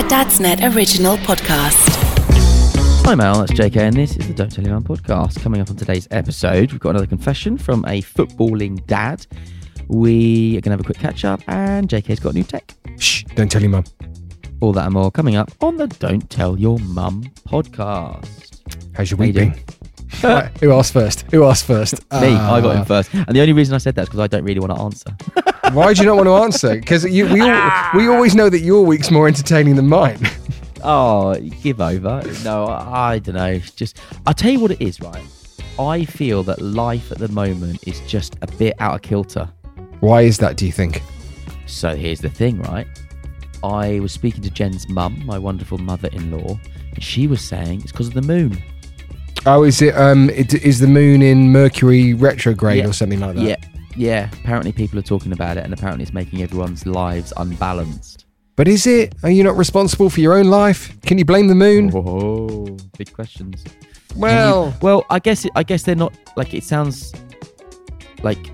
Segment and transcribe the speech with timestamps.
[0.00, 1.94] A Dadsnet original podcast.
[3.04, 5.42] Hi Mel, that's JK, and this is the Don't Tell Your Mum podcast.
[5.42, 9.26] Coming up on today's episode, we've got another confession from a footballing dad.
[9.88, 12.72] We are going to have a quick catch up, and JK's got new tech.
[12.98, 13.84] Shh, don't tell your mum.
[14.62, 18.62] All that and more coming up on the Don't Tell Your Mum podcast.
[18.94, 19.54] How's your How you week been?
[20.22, 21.24] Right, Who asked first?
[21.30, 21.94] Who asked first?
[22.12, 23.14] Me, I got Uh, him first.
[23.14, 25.10] And the only reason I said that is because I don't really want to answer.
[25.72, 26.74] Why do you not want to answer?
[26.80, 30.18] Because we, we always know that your week's more entertaining than mine.
[30.84, 32.22] oh, give over.
[32.44, 33.58] No, I, I don't know.
[33.76, 35.22] Just, I'll tell you what it is, right?
[35.78, 39.48] I feel that life at the moment is just a bit out of kilter.
[40.00, 41.02] Why is that, do you think?
[41.66, 42.86] So here's the thing, right?
[43.62, 46.58] I was speaking to Jen's mum, my wonderful mother-in-law,
[46.94, 48.60] and she was saying it's because of the moon.
[49.46, 52.88] Oh, is it, um, it, is the moon in Mercury retrograde Yeah.
[52.88, 53.42] or something like that?
[53.42, 53.56] Yeah,
[53.96, 54.30] yeah.
[54.44, 58.26] Apparently, people are talking about it, and apparently, it's making everyone's lives unbalanced.
[58.56, 59.14] But is it?
[59.22, 60.94] Are you not responsible for your own life?
[61.02, 61.90] Can you blame the moon?
[61.94, 63.62] Oh, big questions.
[63.62, 63.72] Can
[64.16, 67.12] you- Well, well, I guess it, I guess they're not like it sounds
[68.22, 68.50] like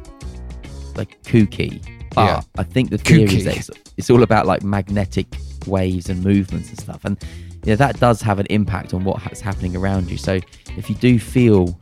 [0.94, 1.82] like kooky,
[2.14, 2.40] but Yeah.
[2.56, 3.36] I think the theory Kooky.
[3.38, 5.26] is that it's, it's all about like magnetic
[5.66, 7.18] waves and movements and stuff, and
[7.66, 10.16] yeah, that does have an impact on what's happening around you.
[10.16, 10.40] So
[10.76, 11.76] if you do feel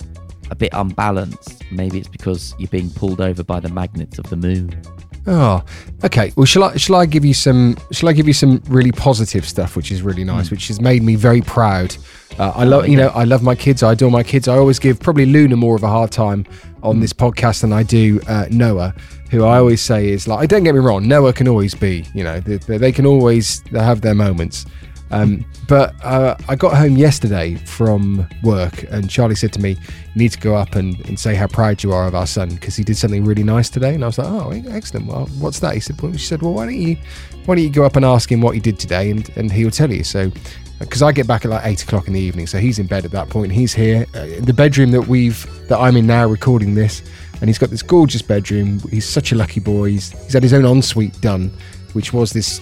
[0.51, 4.37] a bit unbalanced, maybe it's because you're being pulled over by the magnets of the
[4.37, 4.83] moon.
[5.27, 5.63] Oh,
[6.03, 6.33] okay.
[6.37, 9.47] Well, shall I shall I give you some shall I give you some really positive
[9.47, 11.97] stuff, which is really nice, which has made me very proud.
[12.39, 13.83] Uh, I love you know I love my kids.
[13.83, 14.49] I adore my kids.
[14.49, 16.47] I always give probably Luna more of a hard time
[16.83, 18.95] on this podcast than I do uh, Noah,
[19.31, 20.49] who I always say is like.
[20.49, 22.05] Don't get me wrong, Noah can always be.
[22.15, 24.67] You know, they, they they can always they have their moments.
[25.15, 30.17] Um, but uh, I got home yesterday from work, and Charlie said to me, "You
[30.17, 32.75] need to go up and, and say how proud you are of our son because
[32.75, 35.07] he did something really nice today." And I was like, "Oh, excellent!
[35.07, 36.97] Well, what's that?" He said, "Well," she said, "Well, why don't you
[37.45, 39.71] why don't you go up and ask him what he did today, and and he'll
[39.71, 40.33] tell you." So,
[40.81, 43.05] because I get back at like eight o'clock in the evening, so he's in bed
[43.05, 43.53] at that point.
[43.53, 47.03] He's here, uh, in the bedroom that we've that I'm in now, recording this,
[47.41, 48.81] and he's got this gorgeous bedroom.
[48.91, 49.91] He's such a lucky boy.
[49.91, 51.53] He's, he's had his own ensuite done,
[51.93, 52.61] which was this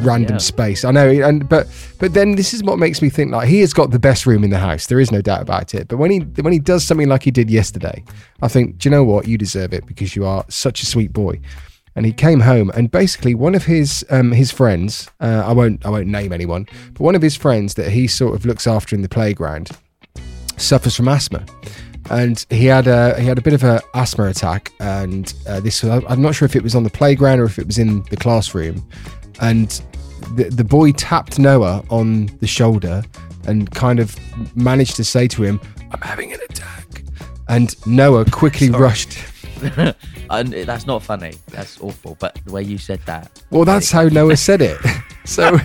[0.00, 0.38] random Yeah.
[0.38, 0.84] space.
[0.84, 1.66] I know, and but
[1.98, 4.44] but then this is what makes me think like he has got the best room
[4.44, 4.86] in the house.
[4.86, 5.88] There is no doubt about it.
[5.88, 8.02] But when he when he does something like he did yesterday,
[8.42, 9.26] I think, do you know what?
[9.28, 11.40] You deserve it because you are such a sweet boy.
[11.96, 15.84] And he came home, and basically one of his um, his friends, uh, I won't
[15.84, 18.94] I won't name anyone, but one of his friends that he sort of looks after
[18.94, 19.70] in the playground
[20.56, 21.44] suffers from asthma
[22.10, 25.82] and he had a he had a bit of a asthma attack and uh, this
[25.84, 28.02] was, I'm not sure if it was on the playground or if it was in
[28.10, 28.84] the classroom
[29.40, 29.82] and
[30.34, 33.02] the, the boy tapped Noah on the shoulder
[33.46, 34.16] and kind of
[34.56, 35.60] managed to say to him
[35.92, 37.02] I'm having an attack
[37.48, 39.18] and Noah quickly rushed
[40.30, 41.34] and that's not funny.
[41.48, 42.16] That's awful.
[42.20, 44.78] But the way you said that, Well, that's how Noah said it.
[45.24, 45.58] So,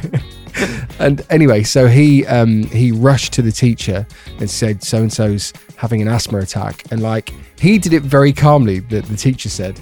[0.99, 4.05] and anyway, so he um, he rushed to the teacher
[4.39, 8.33] and said, "So and so's having an asthma attack," and like he did it very
[8.33, 8.79] calmly.
[8.79, 9.79] That the teacher said,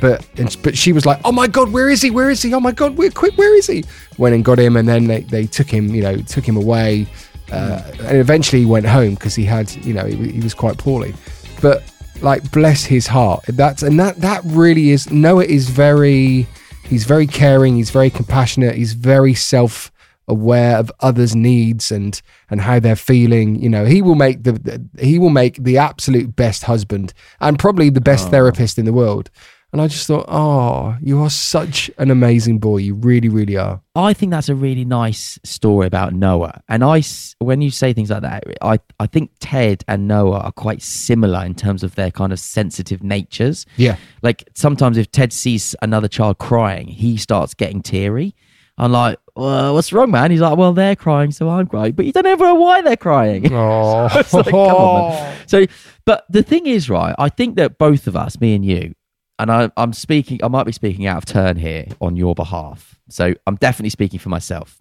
[0.00, 2.10] but and, but she was like, "Oh my god, where is he?
[2.10, 2.52] Where is he?
[2.54, 3.84] Oh my god, where quick, where is he?"
[4.18, 7.06] Went and got him, and then they, they took him, you know, took him away,
[7.52, 10.78] uh, and eventually he went home because he had, you know, he, he was quite
[10.78, 11.14] poorly,
[11.60, 11.82] but
[12.20, 16.46] like bless his heart that's and that that really is noah is very
[16.84, 19.90] he's very caring he's very compassionate he's very self
[20.26, 24.52] aware of others needs and and how they're feeling you know he will make the,
[24.52, 28.92] the he will make the absolute best husband and probably the best therapist in the
[28.92, 29.30] world
[29.74, 32.76] And I just thought, oh, you are such an amazing boy.
[32.76, 33.82] You really, really are.
[33.96, 36.62] I think that's a really nice story about Noah.
[36.68, 37.02] And I,
[37.40, 41.44] when you say things like that, I, I think Ted and Noah are quite similar
[41.44, 43.66] in terms of their kind of sensitive natures.
[43.76, 43.96] Yeah.
[44.22, 48.36] Like sometimes if Ted sees another child crying, he starts getting teary.
[48.78, 50.30] I'm like, well, what's wrong, man?
[50.30, 51.94] He's like, well, they're crying, so I'm crying.
[51.94, 53.52] But you don't ever know why they're crying.
[53.52, 55.34] Oh, It's like, come on.
[55.48, 55.66] So,
[56.04, 57.16] but the thing is, right?
[57.18, 58.94] I think that both of us, me and you,
[59.38, 62.98] and I, I'm speaking, I might be speaking out of turn here on your behalf.
[63.08, 64.78] So I'm definitely speaking for myself.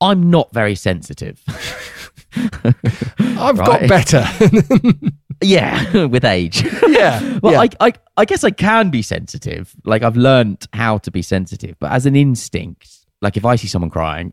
[0.00, 1.40] I'm not very sensitive.
[2.34, 4.24] I've got better.
[5.42, 6.62] yeah, with age.
[6.88, 7.38] yeah.
[7.42, 7.60] Well, yeah.
[7.60, 9.74] I, I, I guess I can be sensitive.
[9.84, 12.88] Like I've learned how to be sensitive, but as an instinct,
[13.20, 14.32] like if I see someone crying,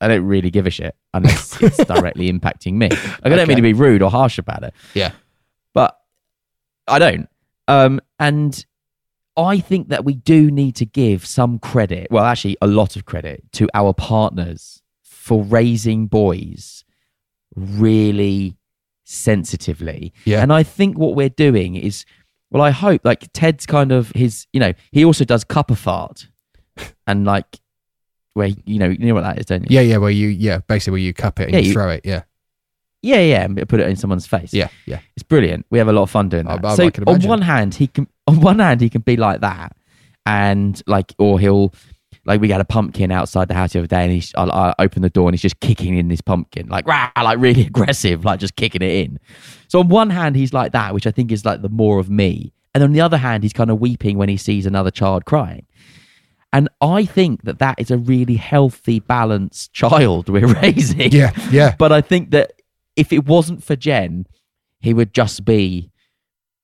[0.00, 2.88] I don't really give a shit unless it's directly impacting me.
[2.90, 3.46] Like, I don't Okay.
[3.46, 4.74] mean to be rude or harsh about it.
[4.94, 5.12] yeah.
[5.72, 5.98] but
[6.86, 7.28] I don't.
[7.68, 8.64] Um, and
[9.36, 13.04] I think that we do need to give some credit, well, actually, a lot of
[13.04, 16.84] credit to our partners for raising boys
[17.54, 18.56] really
[19.04, 20.12] sensitively.
[20.24, 20.42] Yeah.
[20.42, 22.04] And I think what we're doing is,
[22.50, 25.78] well, I hope like Ted's kind of his, you know, he also does cup of
[25.78, 26.28] fart
[27.06, 27.58] and like,
[28.34, 29.74] where, you know, you know what that is, don't you?
[29.74, 31.90] Yeah, yeah, where you, yeah, basically where you cup it and Yeah, you, you- throw
[31.90, 32.02] it.
[32.04, 32.22] Yeah.
[33.02, 34.52] Yeah, yeah, and put it in someone's face.
[34.52, 35.00] Yeah, yeah.
[35.14, 35.66] It's brilliant.
[35.70, 36.64] We have a lot of fun doing that.
[36.64, 39.40] I- so I on one hand, he can on one hand he can be like
[39.42, 39.76] that,
[40.24, 41.72] and like, or he'll
[42.24, 44.74] like we got a pumpkin outside the house the other day, and he's I, I
[44.80, 48.24] open the door and he's just kicking in this pumpkin, like rah, like really aggressive,
[48.24, 49.20] like just kicking it in.
[49.68, 52.10] So on one hand, he's like that, which I think is like the more of
[52.10, 55.24] me, and on the other hand, he's kind of weeping when he sees another child
[55.24, 55.66] crying.
[56.52, 61.12] And I think that that is a really healthy, balanced child we're raising.
[61.12, 61.74] Yeah, yeah.
[61.78, 62.52] But I think that
[62.96, 64.26] if it wasn't for Jen,
[64.80, 65.90] he would just be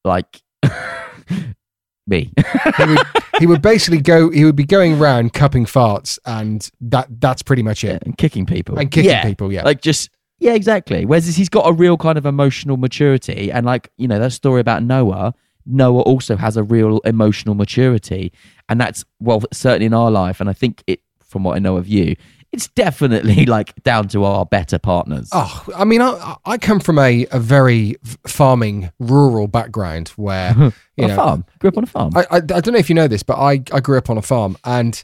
[0.04, 0.42] like
[2.06, 2.32] me.
[2.76, 2.98] he would
[3.38, 7.62] he would basically go he would be going around cupping farts and that that's pretty
[7.62, 8.02] much it.
[8.04, 8.78] and kicking people.
[8.78, 9.24] And kicking Yeah.
[9.24, 9.62] people, yeah.
[9.64, 11.04] Like just yeah, exactly.
[11.06, 14.60] Whereas he's got a real kind of emotional maturity, and like you know that story
[14.60, 15.34] about Noah.
[15.64, 18.32] Noah also has a real emotional maturity,
[18.68, 20.40] and that's well certainly in our life.
[20.40, 22.16] And I think it, from what I know of you,
[22.52, 25.30] it's definitely like down to our better partners.
[25.32, 27.96] Oh, I mean, I, I come from a, a very
[28.26, 30.54] farming, rural background where,
[30.96, 31.44] you know, a farm.
[31.58, 32.12] Grew up on a farm.
[32.14, 34.18] I, I, I don't know if you know this, but I, I grew up on
[34.18, 35.02] a farm and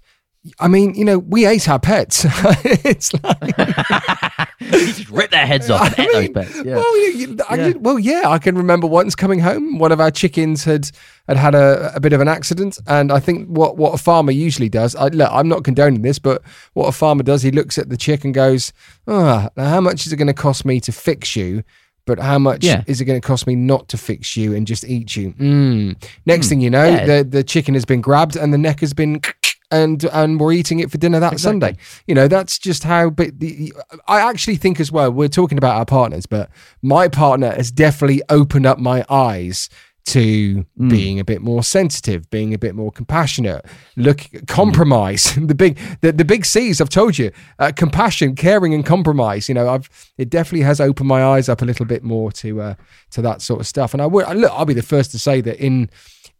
[0.58, 2.24] I mean, you know, we ate our pets.
[2.64, 3.56] it's like,
[4.60, 6.66] you just rip their heads off and I eat those mean.
[6.66, 6.76] Yeah.
[6.76, 7.72] Well, you- I Yeah.
[7.78, 10.90] well, yeah, I can remember once coming home, one of our chickens had
[11.28, 14.32] had had a, a bit of an accident, and I think what what a farmer
[14.32, 14.94] usually does.
[14.96, 16.42] I, look, I'm not condoning this, but
[16.74, 18.72] what a farmer does, he looks at the chick and goes,
[19.06, 21.62] "Ah, now how much is it going to cost me to fix you?"
[22.06, 22.84] But how much Yeah.
[22.86, 25.34] is it going to cost me not to fix you and just eat you?
[25.34, 26.02] Mm.
[26.24, 27.04] Next thing you know, Yeah.
[27.04, 29.20] the the chicken has been grabbed and the neck has been,
[29.70, 31.48] and and we're eating it for dinner that Exactly.
[31.60, 31.76] Sunday.
[32.06, 33.10] You know, that's just how.
[33.10, 33.72] But the,
[34.06, 35.10] I actually think as well.
[35.10, 36.50] We're talking about our partners, but
[36.82, 39.68] my partner has definitely opened up my eyes
[40.06, 40.88] to Hmm.
[40.88, 43.66] being a bit more sensitive, being a bit more compassionate.
[43.94, 45.34] Look, compromise.
[45.38, 46.80] the big, the, the big C's.
[46.80, 49.50] I've told you, uh, compassion, caring, and compromise.
[49.50, 52.60] You know, I've it definitely has opened my eyes up a little bit more to
[52.62, 52.74] uh,
[53.10, 53.92] to that sort of stuff.
[53.92, 54.50] And I would look.
[54.52, 55.90] I'll be the first to say that in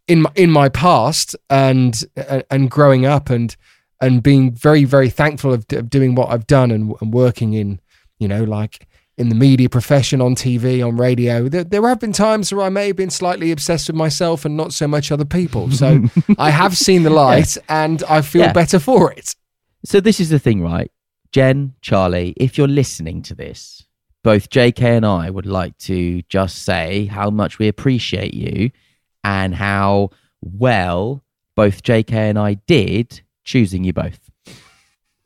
[0.09, 2.03] in my, in my past and
[2.49, 3.55] and- growing up and
[4.01, 7.79] and being very very thankful of, of doing what I've done and, and working in
[8.17, 8.85] you know like
[9.17, 12.69] in the media profession on TV on radio there, there have been times where I
[12.69, 16.03] may have been slightly obsessed with myself and not so much other people so
[16.37, 18.53] I have seen the light and I feel Yeah.
[18.53, 19.35] better for it
[19.85, 20.91] So this is the thing, right?
[21.31, 23.85] Jen, Charlie, if you're listening to this,
[24.23, 28.71] both JK and I would like to just say how much we appreciate you
[29.23, 30.09] and how
[30.41, 31.23] well
[31.55, 34.19] both JK and I did choosing you both.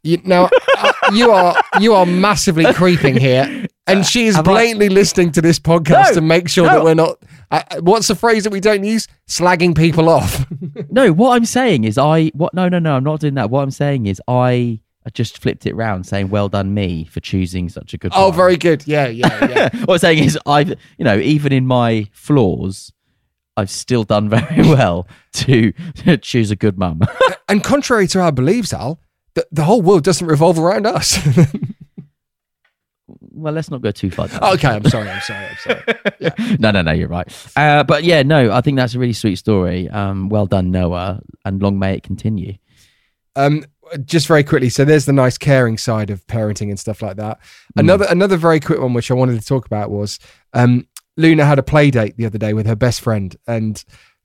[0.03, 4.51] you, now uh, you are you are massively creeping here and she is Have I-
[4.51, 6.73] blatantly listening to this podcast No, to make sure no.
[6.73, 7.17] that we're not
[7.51, 10.45] uh, what's the phrase that we don't use slagging people off
[10.89, 13.49] No, what I'm saying is I what no no no, I'm not doing that.
[13.49, 17.19] What I'm saying is I I just flipped it round saying well done me for
[17.19, 18.37] choosing such a good Oh, partner.
[18.37, 18.87] very good.
[18.87, 19.69] Yeah, yeah, yeah.
[19.85, 22.91] what I'm saying is I've you know, even in my flaws,
[23.55, 25.73] I've still done very well to,
[26.21, 27.01] choose a good mum.
[27.49, 28.99] and contrary to our beliefs, Al,
[29.35, 31.19] the, the whole world doesn't revolve around us.
[33.07, 34.27] well, let's not go too far.
[34.27, 34.43] down.
[34.53, 35.09] okay, I'm sorry.
[35.09, 35.45] I'm sorry.
[35.45, 36.57] I'm sorry.
[36.59, 37.27] no, no, no, you're right.
[37.55, 39.89] Uh, but yeah, no, I think that's a really sweet story.
[39.89, 42.55] Um, well done, Noah, and long may it continue.
[43.35, 43.65] Um,
[44.05, 44.69] just very quickly.
[44.69, 47.39] So there's the nice caring side of parenting and stuff like that.
[47.75, 50.19] Another another very quick one, which I wanted to talk about was
[50.53, 53.83] um, Luna had a play date the other day with her best friend, and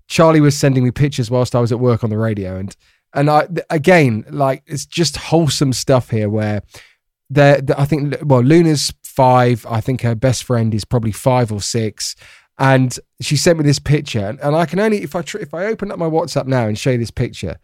[0.08, 2.74] Charlie was sending me pictures whilst I was at work on the radio, and
[3.14, 6.62] and I again like it's just wholesome stuff here where
[7.30, 11.60] there I think well Luna's five, I think her best friend is probably five or
[11.60, 12.14] six,
[12.58, 15.52] and she sent me this picture, and, and I can only if I tr- if
[15.52, 17.58] I open up my WhatsApp now and show you this picture,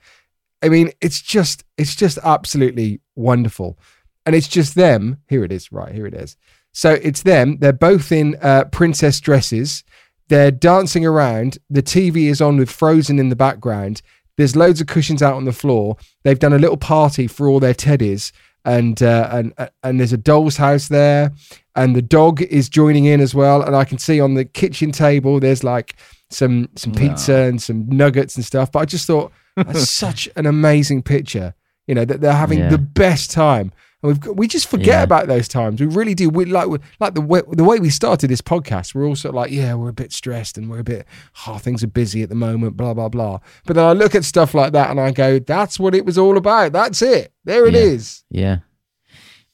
[0.63, 3.79] I mean it's just it's just absolutely wonderful,
[4.27, 5.19] and it's just them.
[5.29, 6.37] Here it is, right here it is.
[6.75, 7.57] So it's them.
[7.61, 9.83] They're both in uh, princess dresses.
[10.29, 11.57] They're dancing around.
[11.71, 14.03] The TV is on with Frozen in the background.
[14.37, 15.97] There's loads of cushions out on the floor.
[16.25, 18.33] They've done a little party for all their teddies,
[18.65, 21.33] and uh, and uh, and there's a doll's house there,
[21.77, 23.63] and the dog is joining in as well.
[23.63, 25.95] And I can see on the kitchen table there's like
[26.31, 28.73] some some pizza and some nuggets and stuff.
[28.73, 31.55] But I just thought that's such an amazing picture.
[31.87, 32.71] You know that they're having Yeah.
[32.71, 33.71] the best time.
[34.05, 35.03] And we've got, we just forget Yeah.
[35.03, 35.81] about those times.
[35.81, 36.29] We really do.
[36.29, 36.69] We like
[37.01, 38.95] like the way, the way we started this podcast.
[38.95, 41.07] We're also like, yeah, we're a bit stressed and we're a bit,
[41.47, 43.39] oh, things are busy at the moment, blah blah blah.
[43.65, 46.19] But then I look at stuff like that and I go, that's what it was
[46.19, 46.73] all about.
[46.73, 47.33] That's it.
[47.45, 47.81] There it Yeah.
[47.81, 48.25] is.
[48.29, 48.59] Yeah.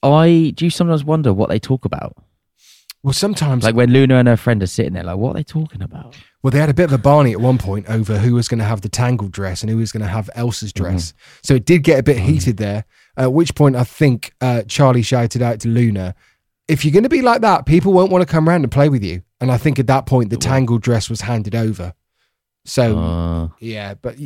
[0.02, 2.16] I do you sometimes wonder what they talk about?
[3.04, 5.42] Well, sometimes, Like when Luna and her friend are sitting there, like, what are they
[5.44, 6.16] talking about?
[6.42, 8.58] well, they had a bit of a Barney at one point over who was going
[8.58, 10.84] to have the tangled dress and who was going to have Elsa's mm-hmm.
[10.84, 11.14] dress.
[11.42, 12.26] So it did get a bit mm-hmm.
[12.26, 12.84] heated there.
[13.20, 16.14] At which point, I think uh, Charlie shouted out to Luna,
[16.68, 18.88] "If you're going to be like that, people won't want to come around and play
[18.88, 21.94] with you." And I think at that point, the tangled dress was handed over.
[22.64, 24.16] So Uh, yeah, but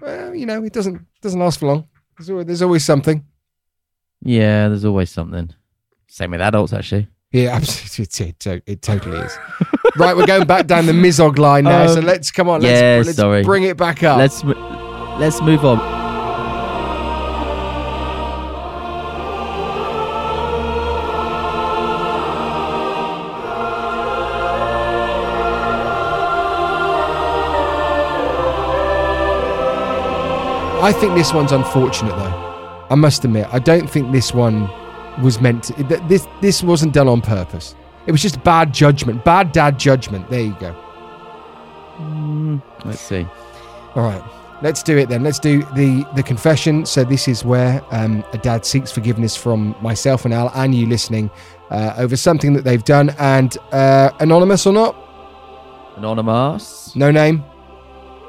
[0.00, 1.88] well, you know, it doesn't doesn't last for long.
[2.18, 3.24] There's always, there's always something.
[4.22, 5.50] yeah, there's always something.
[6.08, 7.08] Same with adults, actually.
[7.32, 8.28] Yeah, absolutely.
[8.28, 9.38] It, it, it totally is.
[9.96, 11.86] right, we're going back down the Mizog line now.
[11.86, 12.60] so Um, let's come on.
[12.62, 13.42] yeah, Let's, let's sorry.
[13.42, 14.18] bring it back up.
[14.18, 16.01] Let's let's move on.
[30.82, 32.86] I think this one's unfortunate, though.
[32.90, 34.68] I must admit, I don't think this one
[35.22, 35.84] was meant to.
[36.08, 37.74] This this wasn't done on purpose.
[38.06, 40.28] It was just bad judgment, bad dad judgment.
[40.28, 40.74] There you go.
[42.84, 43.26] Let's see.
[43.94, 44.22] All right,
[44.62, 45.22] let's do it then.
[45.22, 46.84] Let's do the the confession.
[46.84, 50.86] So this is where um, a dad seeks forgiveness from myself and Al and you
[50.86, 51.30] listening
[51.70, 54.96] uh, over something that they've done, and uh, anonymous or not,
[55.96, 56.94] Anonymous.
[56.96, 57.44] no name.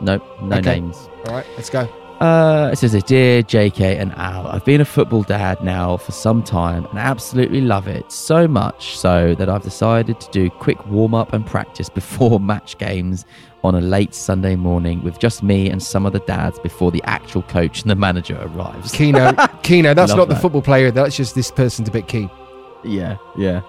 [0.02, 0.80] Nope, no Okay.
[0.82, 0.98] names.
[1.26, 1.88] All right, let's go.
[2.20, 6.42] Uh, it says, Dear JK and Al, I've been a football dad now for some
[6.42, 8.12] time and absolutely love it.
[8.12, 12.78] So much so that I've decided to do quick warm up and practice before match
[12.78, 13.26] games
[13.64, 17.02] on a late Sunday morning with just me and some of the dads before the
[17.04, 18.94] actual coach and the manager arrives.
[18.94, 19.96] Keano, Keano.
[19.96, 20.42] That's not the that.
[20.42, 20.92] football player.
[20.92, 22.30] That's just this person's a bit key.
[22.84, 23.62] Yeah, yeah.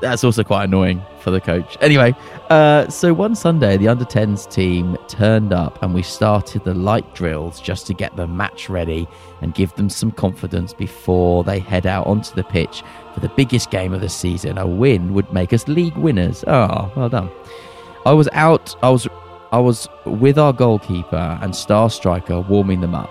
[0.00, 1.78] That's also quite annoying for the coach.
[1.80, 2.14] Anyway,
[2.50, 7.14] uh, so one Sunday, the under 10s team turned up and we started the light
[7.14, 9.08] drills just to get the match ready
[9.40, 12.82] and give them some confidence before they head out onto the pitch
[13.14, 14.58] for the biggest game of the season.
[14.58, 16.44] A win would make us league winners.
[16.46, 17.30] Oh, well done.
[18.04, 19.08] I was out, I was
[19.52, 23.10] I was with our goalkeeper and star striker warming them up.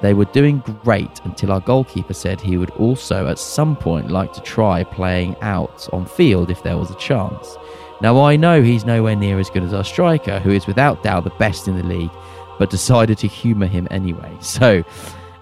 [0.00, 4.32] They were doing great until our goalkeeper said he would also at some point like
[4.34, 7.56] to try playing out on field if there was a chance.
[8.00, 11.24] Now I know he's nowhere near as good as our striker, who is without doubt
[11.24, 12.12] the best in the league,
[12.58, 14.32] but decided to humour him anyway.
[14.40, 14.84] So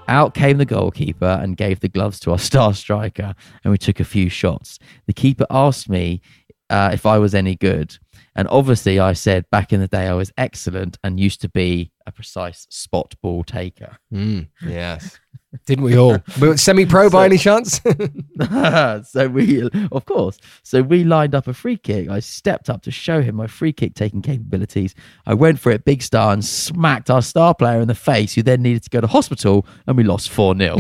[0.09, 4.01] out came the goalkeeper and gave the gloves to our star striker, and we took
[4.01, 4.79] a few shots.
[5.07, 6.23] The keeper asked me
[6.71, 7.97] uh, if I was any good.
[8.35, 11.91] And obviously, I said back in the day I was excellent and used to be
[12.07, 13.99] a precise spot ball taker.
[14.63, 15.19] Yes.
[15.65, 16.19] Didn't we all?
[16.41, 17.81] We were semi-pro by any chance?
[19.09, 22.11] so we, of course, so we lined up a free kick.
[22.11, 24.95] I stepped up to show him my free kick taking capabilities.
[25.25, 28.43] I went for it, big star, and smacked our star player in the face, who
[28.43, 30.77] then needed to go to hospital, and we lost 4 0.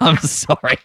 [0.00, 0.78] I'm sorry.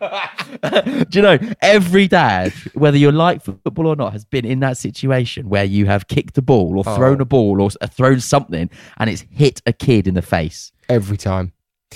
[0.00, 4.76] Do you know every dad, whether you like football or not, has been in that
[4.76, 6.96] situation where you have kicked a ball or oh.
[6.96, 10.72] thrown a ball or uh, thrown something and it's hit a kid in the face
[10.88, 11.52] Every time.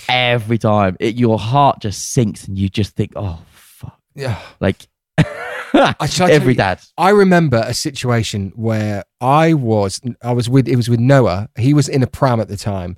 [0.09, 0.97] every time.
[1.01, 4.41] It, your heart just sinks and you just think, oh fuck, Yeah.
[4.61, 4.87] like
[5.19, 6.81] I- shall every you- dad.
[6.97, 11.49] I remember a situation where I was I was with it was with Noah.
[11.59, 12.97] He was in a pram at the time,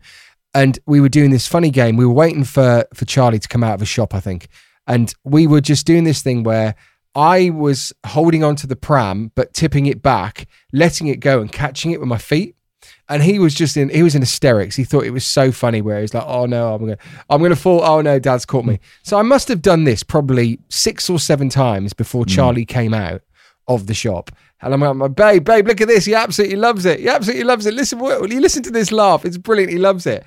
[0.54, 1.96] and we were doing this funny game.
[1.96, 4.48] We were waiting for for Charlie to come out of a shop, I think,
[4.86, 6.74] and we were just doing this thing where
[7.14, 11.52] I was holding on to the pram but tipping it back, letting it go, and
[11.52, 12.56] catching it with my feet.
[13.08, 14.74] And he was just in he was in hysterics.
[14.74, 16.98] He thought it was so funny where he's like, "Oh no, I'm gonna
[17.28, 17.82] I'm gonna fall.
[17.82, 21.48] Oh no, Dad's caught me." So I must have done this probably six or seven
[21.48, 22.30] times before hmm.
[22.30, 23.22] Charlie came out
[23.68, 24.30] of the shop.
[24.60, 26.04] And I'm like, my babe, babe, look at this.
[26.04, 27.00] He absolutely loves it.
[27.00, 27.74] He absolutely loves it.
[27.74, 29.24] Listen, what- you listen to this laugh.
[29.24, 29.72] It's brilliant.
[29.72, 30.24] He loves it.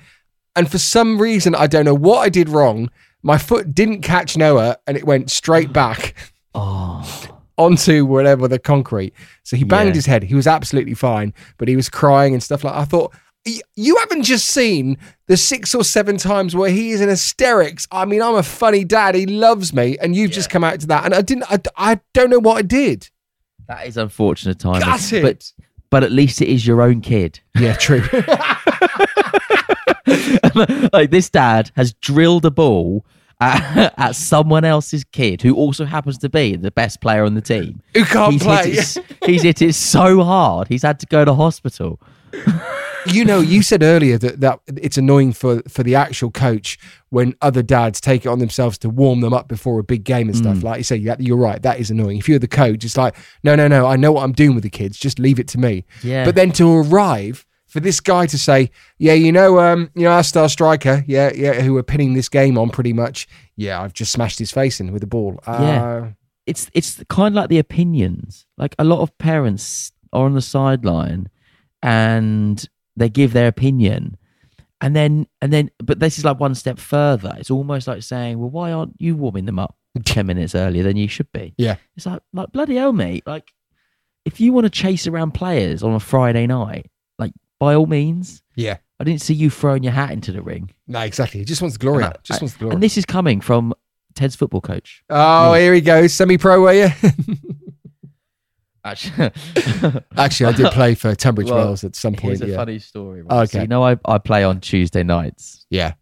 [0.54, 2.90] And for some reason, I don't know what I did wrong.
[3.26, 6.14] My foot didn't catch Noah and it went straight back
[6.54, 7.04] Oh,
[7.58, 9.12] onto whatever the concrete.
[9.42, 9.94] So he banged Yeah.
[9.94, 10.22] his head.
[10.22, 13.12] He was absolutely fine, but he was crying and stuff like I thought,
[13.76, 17.86] you haven't just seen the six or seven times where he is in hysterics.
[17.92, 19.14] I mean, I'm a funny dad.
[19.14, 19.96] He loves me.
[19.98, 21.04] And you've just come out to that.
[21.04, 23.10] And I didn't, I, I don't know what I did.
[23.68, 24.80] that is unfortunate timing.
[24.80, 25.22] Gutted.
[25.22, 25.52] But
[25.90, 27.38] but at least it is your own kid.
[27.58, 28.02] Yeah, true.
[30.92, 33.04] like this dad has drilled a ball
[33.40, 37.40] at, at someone else's kid who also happens to be the best player on the
[37.40, 37.82] team.
[37.94, 38.70] Who can't he's play.
[38.72, 40.68] Hit it, he's hit it so hard.
[40.68, 42.00] He's had to go to hospital.
[43.06, 46.76] you know, you said earlier that, that it's annoying for, for the actual coach
[47.10, 50.28] when other dads take it on themselves to warm them up before a big game
[50.28, 50.40] and Mm.
[50.40, 50.62] stuff.
[50.62, 51.62] Like you say, yeah, you're right.
[51.62, 52.18] That is annoying.
[52.18, 53.14] If you're the coach, it's like,
[53.44, 53.86] no, no, no.
[53.86, 54.98] I know what I'm doing with the kids.
[54.98, 55.84] Just leave it to me.
[56.02, 56.24] Yeah.
[56.24, 57.45] But then to arrive
[57.76, 61.30] for this guy to say, yeah, you know, um, you know, our star striker, yeah,
[61.34, 63.28] yeah, who we're pinning this game on pretty much.
[63.54, 65.38] Yeah, I've just smashed his face in with a ball.
[65.46, 66.10] Uh, Yeah.
[66.46, 68.46] It's it's kind of like the opinions.
[68.56, 71.28] Like a lot of parents are on the sideline
[71.82, 72.66] and
[72.96, 74.16] they give their opinion.
[74.80, 77.34] And then and then but this is like one step further.
[77.36, 80.96] It's almost like saying, Well, why aren't you warming them up ten minutes earlier than
[80.96, 81.52] you should be?
[81.58, 81.76] Yeah.
[81.96, 83.26] It's like like bloody hell, mate.
[83.26, 83.52] Like
[84.24, 88.42] if you want to chase around players on a Friday night, like by all means.
[88.54, 88.78] Yeah.
[88.98, 90.70] I didn't see you throwing your hat into the ring.
[90.86, 91.40] No, exactly.
[91.40, 92.04] He just wants glory.
[92.04, 92.74] And I- just wants the glory.
[92.74, 93.74] And this is coming from
[94.14, 95.02] Ted's football coach.
[95.10, 95.58] oh, hmm.
[95.60, 96.14] here he goes.
[96.14, 96.88] Semi pro, were you?
[98.84, 99.30] Actually,
[100.16, 102.38] Actually, I did play for Tunbridge Well, Wells at some point.
[102.38, 102.56] Here's a Yeah.
[102.56, 103.22] funny story.
[103.22, 103.48] Right?
[103.50, 103.62] So Okay.
[103.62, 105.94] you know, I, I play on Tuesday nights, yeah.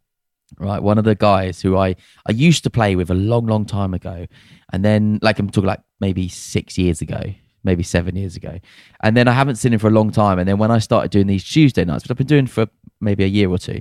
[0.59, 0.83] right?
[0.83, 1.97] One of the guys who I,
[2.29, 4.27] I used to play with a long, long time ago.
[4.71, 7.23] And then, like, I'm talking like maybe six years ago,
[7.65, 8.61] maybe seven years ago.
[9.03, 10.39] And then I haven't seen him for a long time.
[10.39, 12.67] And then when I started doing these Tuesday nights, which I've been doing for
[13.01, 13.81] maybe a year or two,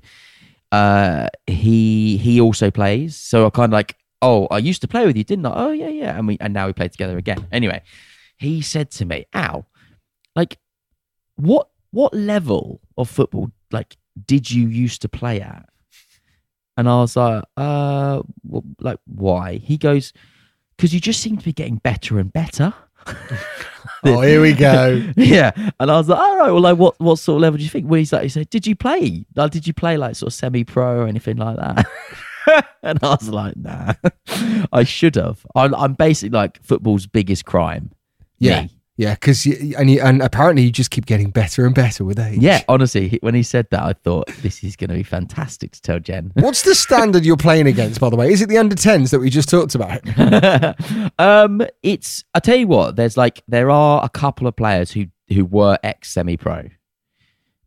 [0.72, 3.16] uh, he he also plays.
[3.16, 5.54] So I kind of like, oh, I used to play with you, didn't I?
[5.56, 6.18] Oh, yeah, yeah.
[6.18, 7.48] And we and now we play together again.
[7.52, 7.82] Anyway,
[8.38, 9.66] he said to me, "Ow,
[10.36, 10.58] like
[11.36, 15.70] what what level of football like did you used to play at?"
[16.76, 20.12] And I was like, "Uh, wh- like why?" He goes,
[20.76, 22.74] "Because you just seem to be getting better and better."
[24.06, 25.02] Oh, here we go.
[25.16, 27.64] yeah, and I was like, "All right, well, like what what sort of level do
[27.64, 29.26] you think?" Well, he's like, he said, "Did you play?
[29.36, 31.86] Like, did you play like sort of semi pro or anything like that?"
[32.84, 33.94] and I was like, "Nah,
[34.74, 37.92] I should have." I'm, I'm basically like football's biggest crime.
[38.40, 38.64] Yeah.
[38.64, 38.70] Me.
[38.96, 42.40] Yeah, because and you, and apparently you just keep getting better and better with age.
[42.40, 45.82] Yeah, honestly, when he said that, I thought this is going to be fantastic to
[45.82, 46.32] tell Jen.
[46.36, 48.32] What's the standard you're playing against, by the way?
[48.32, 50.02] Is it the under 10s that we just talked about?
[51.20, 55.08] um, it's I tell you what, there's like there are a couple of players who
[55.28, 56.70] who were ex semi pro.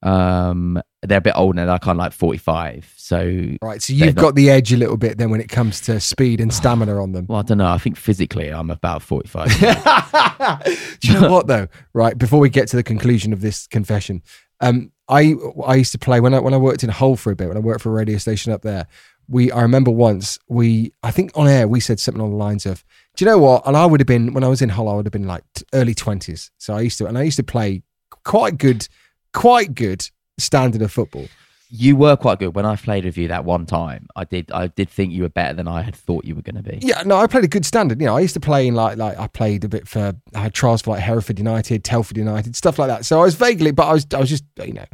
[0.02, 1.66] Um, they're a bit older now.
[1.66, 2.92] They're kind of like 45.
[2.96, 5.80] So, Right, so you've not- got the edge a little bit then when it comes
[5.82, 7.26] to speed and stamina on them.
[7.28, 7.66] well, I don't know.
[7.70, 9.48] I think physically, I'm about 45.
[11.00, 11.68] Do you know what though?
[11.92, 14.22] Right before we get to the conclusion of this confession,
[14.60, 15.34] um, I
[15.66, 17.56] I used to play when I when I worked in Hull for a bit when
[17.56, 18.86] I worked for a radio station up there.
[19.28, 22.64] We I remember once we I think on air we said something on the lines
[22.66, 22.84] of,
[23.16, 23.66] do you know what?
[23.66, 25.44] And I would have been when I was in Hull I would have been like
[25.72, 26.50] early twenties.
[26.58, 27.82] So I used to and I used to play
[28.24, 28.88] quite good,
[29.32, 30.08] quite good
[30.38, 31.26] standard of football.
[31.68, 34.06] you were quite good when I played with you that one time.
[34.14, 34.52] I did.
[34.52, 36.78] I did think you were better than I had thought you were going to be.
[36.80, 38.00] Yeah, no, I played a good standard.
[38.00, 40.38] You know, I used to play in like like I played a bit for I
[40.40, 43.04] had trials for like Hereford United, Telford United, stuff like that.
[43.04, 44.84] So I was vaguely, but I was I was just you know,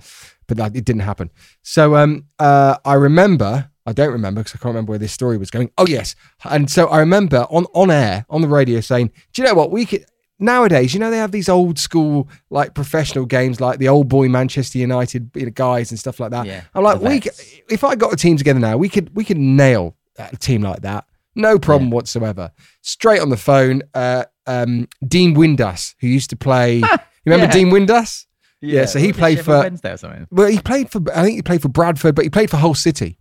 [0.46, 1.30] but that, it didn't happen.
[1.62, 5.36] So um uh I remember I don't remember because I can't remember where this story
[5.36, 5.70] was going.
[5.76, 9.48] Oh yes, and so I remember on on air on the radio saying, do you
[9.48, 10.06] know what we could.
[10.42, 14.28] Nowadays, you know they have these old school like professional games, like the old boy
[14.28, 16.46] Manchester United you know, guys and stuff like that.
[16.46, 17.32] Yeah, I'm like, we could,
[17.70, 20.82] if I got a team together now, we could we could nail a team like
[20.82, 21.06] that.
[21.34, 22.50] No problem whatsoever.
[22.82, 26.76] Straight on the phone, uh, um, Dean Windass, who used to play.
[26.80, 26.88] you
[27.24, 27.52] remember Yeah.
[27.52, 28.26] Dean Windass?
[28.60, 30.26] Yeah, so he played for- Wednesday or something.
[30.30, 31.00] Well, he played for.
[31.14, 33.18] I think he played for Bradford, but he played for Hull City.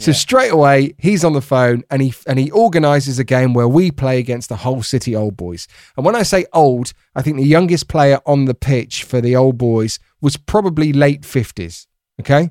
[0.00, 3.66] So straight away, he's on the phone and he and he organises a game where
[3.66, 5.66] we play against the Hull City Old Boys.
[5.96, 9.34] And when I say old, I think the youngest player on the pitch for the
[9.34, 11.88] Old Boys was probably late fifties.
[12.20, 12.50] Okay,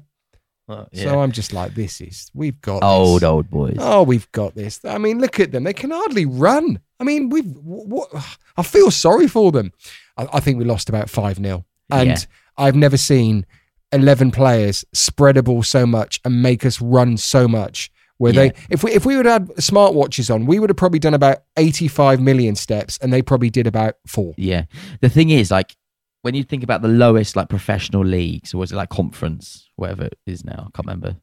[0.93, 2.87] so I'm just like, this is we've got this.
[2.87, 3.77] old old boys.
[3.79, 4.83] Oh, we've got this.
[4.83, 5.63] I mean, look at them.
[5.63, 6.81] They can hardly run.
[6.99, 7.45] I mean, we've.
[7.45, 8.09] What,
[8.57, 9.71] I feel sorry for them.
[10.17, 11.65] I, I think we lost about 5 0.
[11.89, 12.17] And Yeah.
[12.57, 13.45] I've never seen
[13.91, 18.47] 11 players spread a ball so much and make us run so much Where Yeah.
[18.49, 21.13] they, if we if we would have had smartwatches on, we would have probably done
[21.13, 24.33] about eighty five million steps, and they probably did about four.
[24.37, 24.63] Yeah.
[25.01, 25.77] The thing is, like,
[26.23, 30.05] when you think about the lowest, like, professional leagues, or was it like conference, whatever
[30.05, 31.15] it is now, I can't remember,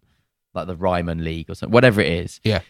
[0.55, 2.41] like the Ryman League or something, whatever it is.
[2.45, 2.61] Yeah.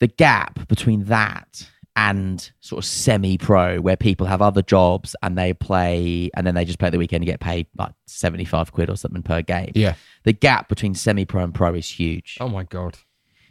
[0.00, 1.66] The gap between that
[1.96, 6.54] and sort of semi pro, where people have other jobs and they play, and then
[6.54, 9.72] they just play the weekend and get paid like 75 quid or something per game.
[9.74, 9.94] Yeah.
[10.24, 12.38] The gap between semi pro and pro is huge.
[12.40, 12.96] Oh my god.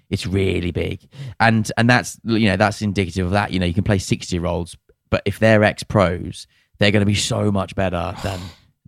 [0.09, 1.07] It's really big,
[1.39, 3.51] and and that's you know that's indicative of that.
[3.51, 4.75] You know, you can play sixty year olds,
[5.11, 6.47] but if they're ex pros,
[6.79, 8.39] they're going to be so much better than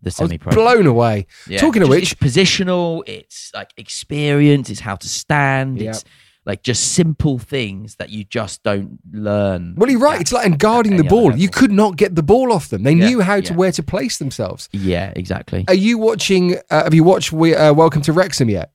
[0.02, 0.52] the semi pro.
[0.54, 1.28] blown away.
[1.58, 5.92] Talking of which, it's positional, it's like experience, it's how to stand, Yeah.
[5.92, 6.04] it's
[6.46, 9.76] like just simple things that you just don't learn.
[9.78, 10.16] well, you're right.
[10.16, 11.36] at- It's like in guarding the ball.
[11.36, 12.82] You could not get the ball off them.
[12.84, 13.58] They Yeah, knew how to yeah.
[13.58, 14.68] where to place themselves.
[14.72, 15.66] Yeah, exactly.
[15.68, 16.56] Are you watching?
[16.70, 18.72] Uh, have you watched we, uh, Welcome to Wrexham yet?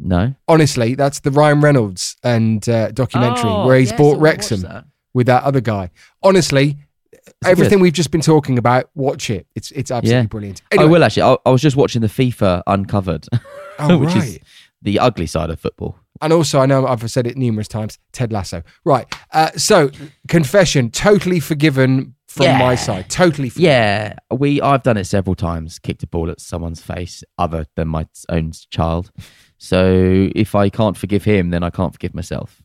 [0.00, 4.20] No Honestly, that's the Ryan Reynolds and uh, documentary Oh, where he's yes, bought I
[4.20, 4.84] Wrexham that.
[5.14, 5.90] with that other guy.
[6.20, 6.78] Honestly,
[7.12, 7.82] it everything good?
[7.84, 9.46] we've just been talking about, watch it.
[9.54, 10.26] It's it's absolutely Yeah.
[10.26, 10.62] brilliant.
[10.72, 11.22] I Anyway, will actually.
[11.22, 13.28] I, I was just watching the FIFA Uncovered,
[13.78, 14.24] oh, which right.
[14.24, 14.38] is
[14.82, 15.96] the ugly side of football.
[16.22, 17.98] And also, I know I've said it numerous times.
[18.12, 18.62] Ted Lasso.
[18.84, 19.06] Right.
[19.32, 19.90] Uh, so,
[20.28, 20.90] confession.
[20.90, 22.58] Totally forgiven from Yeah.
[22.58, 23.10] my side.
[23.10, 23.48] Totally.
[23.48, 23.70] Forgiven.
[23.72, 27.88] Yeah, we I've done it several times, kicked a ball at someone's face other than
[27.88, 29.10] my own child.
[29.58, 32.60] So if I can't forgive him, then I can't forgive myself.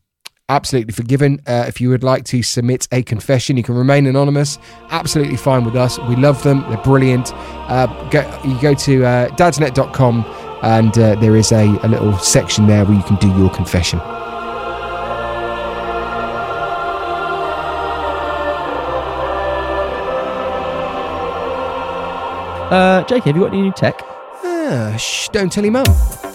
[0.48, 1.38] absolutely forgiven.
[1.46, 4.58] Uh, if you would like to submit a confession, you can remain anonymous.
[4.90, 5.96] Absolutely fine with us.
[6.00, 6.64] We love them.
[6.68, 7.32] They're brilliant.
[7.70, 10.24] Uh, go, you go to uh, dadsnet.com
[10.62, 14.00] and uh, there is a, a little section there where you can do your confession.
[22.70, 24.00] Uh, Jake, have you got any new tech?
[24.44, 26.29] Ah, shh, don't tell your mum.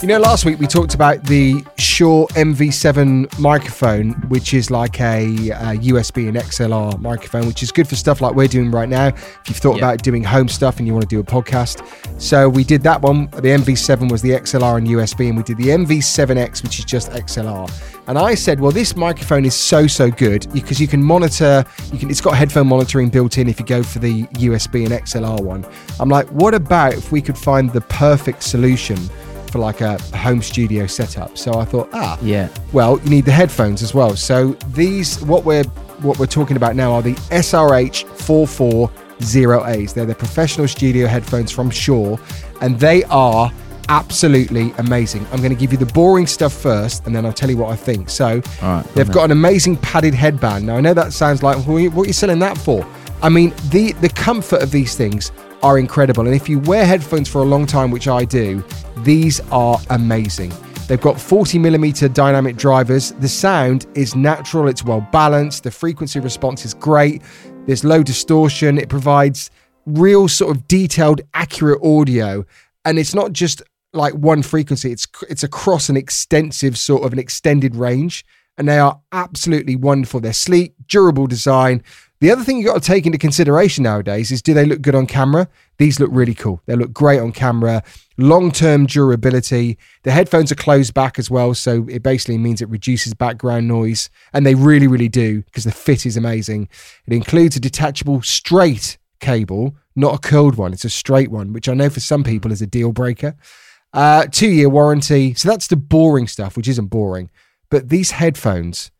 [0.00, 5.24] You know, last week we talked about the Shure MV7 microphone, which is like a,
[5.50, 9.08] uh USB and XLR microphone, which is good for stuff like we're doing right now.
[9.08, 9.86] If you've thought Yeah.
[9.86, 11.84] about doing home stuff and you want to do a podcast,
[12.20, 13.28] so we did that one.
[13.32, 17.10] The MV7 was the XLR and USB, and we did the MV7X, which is just
[17.10, 17.68] XLR.
[18.06, 21.64] And I said, well, this microphone is so so good because you can monitor.
[21.92, 22.08] You can.
[22.08, 25.66] It's got headphone monitoring built in if you go for the USB and XLR one.
[25.98, 28.96] I'm like, what about if we could find the perfect solution?
[29.50, 32.48] For like a home studio setup, so I thought, ah, Yeah.
[32.72, 34.14] well, you need the headphones as well.
[34.16, 35.64] So these, what we're
[36.02, 38.04] what we're talking about now, are the SRH
[39.20, 39.94] 440As.
[39.94, 42.18] They're the professional studio headphones from Shure,
[42.60, 43.50] and they are
[43.88, 45.26] absolutely amazing.
[45.32, 47.70] I'm going to give you the boring stuff first, and then I'll tell you what
[47.70, 48.10] I think.
[48.10, 50.66] So right, they've go got an amazing padded headband.
[50.66, 52.86] Now I know that sounds like what are you selling that for?
[53.22, 57.28] I mean, the the comfort of these things are incredible, and if you wear headphones
[57.28, 58.64] for a long time, which I do,
[58.98, 60.52] these are amazing.
[60.86, 63.12] They've got 40 millimeter dynamic drivers.
[63.12, 67.22] The sound is natural, it's well balanced, the frequency response is great,
[67.66, 69.50] there's low distortion, it provides
[69.84, 72.44] real sort of detailed, accurate audio,
[72.84, 77.18] and it's not just like one frequency, it's it's across an extensive sort of an
[77.18, 78.24] extended range,
[78.56, 80.20] and they are absolutely wonderful.
[80.20, 81.82] They're sleek, durable design.
[82.20, 84.96] The other thing you've got to take into consideration nowadays is do they look good
[84.96, 85.48] on camera?
[85.78, 86.60] These look really cool.
[86.66, 87.84] They look great on camera.
[88.16, 89.78] Long term durability.
[90.02, 91.54] The headphones are closed back as well.
[91.54, 94.10] So it basically means it reduces background noise.
[94.32, 96.68] And they really, really do because the fit is amazing.
[97.06, 100.72] It includes a detachable straight cable, not a curled one.
[100.72, 103.36] It's a straight one, which I know for some people is a deal breaker.
[103.92, 105.34] Uh, two year warranty.
[105.34, 107.30] So that's the boring stuff, which isn't boring.
[107.70, 108.90] But these headphones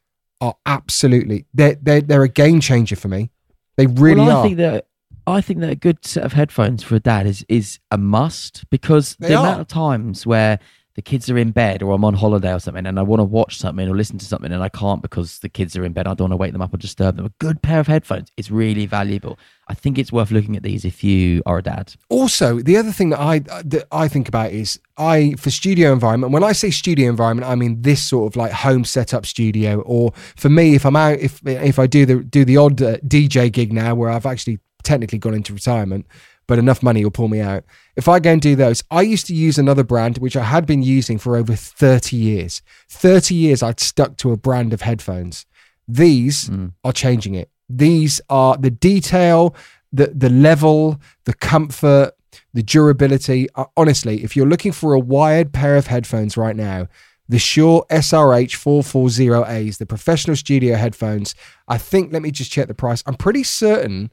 [0.41, 3.31] are absolutely they're they're, they're a game changer for me.
[3.77, 4.43] They really well, I are.
[4.45, 4.87] think that
[5.27, 8.69] I think that a good set of headphones for a dad is is a must
[8.71, 9.47] because They the are.
[9.47, 10.59] amount of times where
[10.99, 13.25] the kids are in bed or I'm on holiday or something and I want to
[13.25, 16.09] watch something or listen to something and I can't because the kids are in bed.
[16.09, 17.25] I don't want to wake them up or disturb them.
[17.25, 19.39] A good pair of headphones is really valuable.
[19.69, 21.95] I think it's worth looking at these if you are a dad.
[22.09, 26.33] also the other thing that I that I think about is I for studio environment.
[26.33, 29.83] When I say studio environment, I mean this sort of like home setup studio.
[29.83, 32.97] Or for me, if I'm out, if if I do the do the odd uh,
[33.07, 36.07] DJ gig now, where I've actually technically gone into retirement,
[36.49, 37.63] but enough money will pull me out.
[37.95, 40.67] If I go and do those, I used to use another brand which I had
[40.67, 42.63] been using for over thirty years.
[42.89, 45.47] Thirty years, I'd stuck to a brand of headphones.
[45.87, 46.49] These
[46.83, 47.51] are changing it.
[47.69, 49.55] These are the detail,
[49.93, 52.13] the the level, the comfort,
[52.53, 53.47] the durability.
[53.55, 56.89] Uh, honestly, if you're looking for a wired pair of headphones right now,
[57.29, 61.35] the Shure SRH 440As, the professional studio headphones,
[61.69, 63.03] I think, let me just check the price.
[63.07, 64.11] I'm pretty certain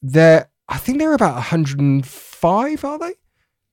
[0.00, 3.14] they're, I think they're about 105, are they?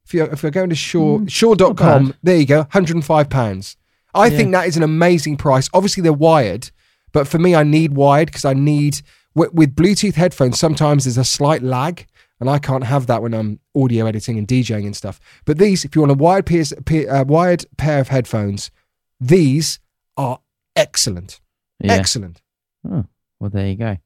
[0.06, 3.76] If you're, if you're going to Shure, Mm, Shure.com, there you go, £105.
[4.16, 5.70] I think that is an amazing price.
[5.74, 6.70] Obviously, they're wired,
[7.14, 9.02] but for me, I need wired because I need,
[9.34, 12.06] with, with Bluetooth headphones, sometimes there's a slight lag,
[12.40, 15.20] and I can't have that when I'm audio editing and DJing and stuff.
[15.46, 18.70] But these, if you want a wired, PS, uh, wired pair of headphones,
[19.20, 19.80] these
[20.18, 20.40] are
[20.76, 21.40] excellent.
[21.80, 21.94] Yeah.
[21.94, 22.42] Excellent.
[22.88, 23.06] Oh,
[23.40, 23.98] well, there you go.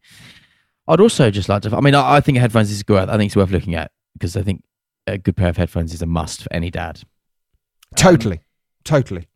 [0.87, 1.75] I'd also just like to.
[1.75, 3.09] I mean, I, I think headphones is good.
[3.09, 4.63] I think it's worth looking at because I think
[5.05, 7.01] a good pair of headphones is a must for any dad.
[7.95, 8.41] Totally.
[8.83, 9.27] Totally.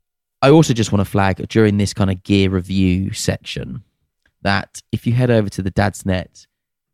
[0.41, 3.83] I also just want to flag during this kind of gear review section
[4.41, 6.47] that if you head over to the Dad's Net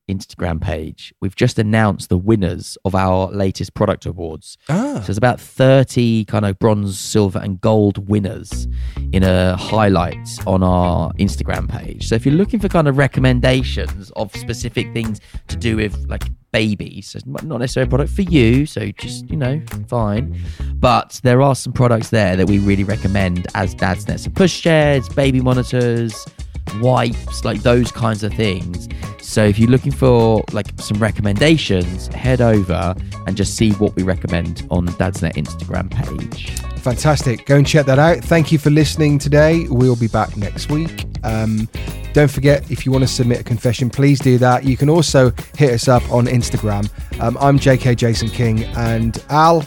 [0.08, 4.58] Instagram page, we've just announced the winners of our latest product awards.
[4.70, 4.96] Ah.
[4.96, 8.68] So there's about 30 kind of bronze, silver, and gold winners
[9.12, 12.08] in a highlight on our Instagram page.
[12.08, 16.24] So if you're looking for kind of recommendations of specific things to do with like
[16.52, 20.40] babies, so it's not necessarily a product for you, so just, you know, fine.
[20.76, 24.24] But there are some products there that we really recommend as dad's nets.
[24.24, 26.26] So pushchairs, baby monitors,
[26.76, 28.88] wipes, like those kinds of things.
[29.22, 34.04] So if you're looking for like some recommendations, head over and just see what we
[34.04, 36.52] recommend on Dad's Net Instagram page.
[36.80, 37.46] Fantastic.
[37.46, 38.20] Go and check that out.
[38.20, 39.68] Thank you for listening today.
[39.68, 41.06] We'll be back next week.
[41.24, 41.68] Um,
[42.14, 44.64] don't forget, if you want to submit a confession, please do that.
[44.64, 46.90] You can also hit us up on Instagram.
[47.22, 49.62] Um, I'm JK Jason King and Al.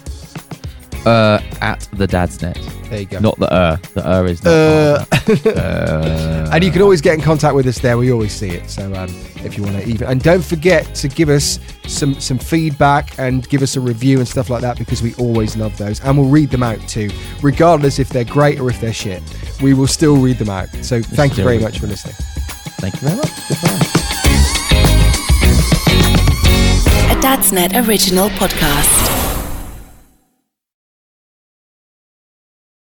[1.06, 2.58] Uh, at the Dad's Net,
[2.90, 3.20] There you go.
[3.20, 3.80] not the er.
[3.94, 4.52] The er is not.
[4.52, 7.96] Uh, Uh, and you can always get in contact with us there.
[7.96, 8.68] We always see it.
[8.68, 9.08] So um,
[9.44, 13.48] if you want to even, and don't forget to give us some some feedback and
[13.48, 16.28] give us a review and stuff like that because we always love those and we'll
[16.28, 17.10] read them out too,
[17.42, 19.22] regardless if they're great or if they're shit.
[19.62, 20.68] We will still read them out.
[20.82, 22.16] So thank you very much for listening.
[22.80, 23.30] Thank you very much.
[23.48, 24.10] Goodbye.
[27.16, 29.19] A Dad's Net original podcast.